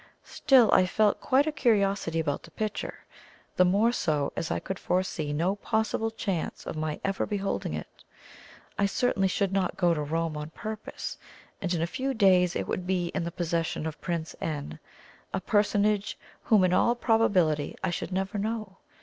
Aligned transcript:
Still 0.25 0.71
I 0.73 0.87
felt 0.87 1.21
quite 1.21 1.45
a 1.45 1.51
curiosity 1.51 2.19
about 2.19 2.41
the 2.41 2.49
picture 2.49 3.05
the 3.55 3.63
more 3.63 3.91
so 3.91 4.33
as 4.35 4.49
I 4.49 4.57
could 4.57 4.79
foresee 4.79 5.31
no 5.31 5.57
possible 5.57 6.09
chance 6.09 6.65
of 6.65 6.75
my 6.75 6.99
ever 7.03 7.27
beholding 7.27 7.75
it. 7.75 8.03
I 8.79 8.87
certainly 8.87 9.27
should 9.27 9.53
not 9.53 9.77
go 9.77 9.93
to 9.93 10.01
Rome 10.01 10.35
on 10.37 10.49
purpose, 10.49 11.19
and 11.61 11.71
in 11.71 11.83
a 11.83 11.85
few 11.85 12.15
days 12.15 12.55
it 12.55 12.67
would 12.67 12.87
be 12.87 13.09
in 13.09 13.23
the 13.25 13.31
possession 13.31 13.85
of 13.85 14.01
Prince 14.01 14.35
N, 14.41 14.79
a 15.35 15.39
personage 15.39 16.17
whom 16.45 16.63
in 16.63 16.73
all 16.73 16.95
probability 16.95 17.75
I 17.83 17.91
should 17.91 18.11
never 18.11 18.39
know. 18.39 18.77